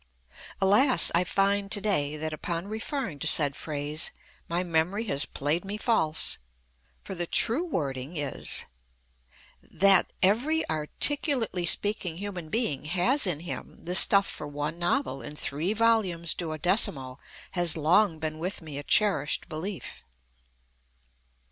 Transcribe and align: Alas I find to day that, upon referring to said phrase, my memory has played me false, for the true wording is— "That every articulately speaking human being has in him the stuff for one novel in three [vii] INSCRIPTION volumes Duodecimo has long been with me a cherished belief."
Alas 0.59 1.11
I 1.13 1.23
find 1.23 1.71
to 1.71 1.79
day 1.79 2.17
that, 2.17 2.33
upon 2.33 2.67
referring 2.67 3.19
to 3.19 3.27
said 3.27 3.55
phrase, 3.55 4.09
my 4.49 4.63
memory 4.63 5.03
has 5.03 5.27
played 5.27 5.63
me 5.63 5.77
false, 5.77 6.39
for 7.03 7.13
the 7.13 7.27
true 7.27 7.63
wording 7.63 8.17
is— 8.17 8.65
"That 9.61 10.11
every 10.23 10.67
articulately 10.71 11.67
speaking 11.67 12.17
human 12.17 12.49
being 12.49 12.85
has 12.85 13.27
in 13.27 13.41
him 13.41 13.85
the 13.85 13.93
stuff 13.93 14.25
for 14.25 14.47
one 14.47 14.79
novel 14.79 15.21
in 15.21 15.35
three 15.35 15.67
[vii] 15.67 15.69
INSCRIPTION 15.69 15.77
volumes 15.87 16.33
Duodecimo 16.33 17.17
has 17.51 17.77
long 17.77 18.17
been 18.17 18.39
with 18.39 18.59
me 18.63 18.79
a 18.79 18.83
cherished 18.83 19.47
belief." 19.49 20.03